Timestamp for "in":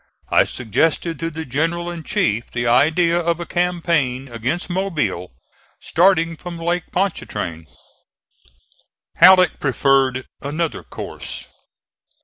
1.91-2.01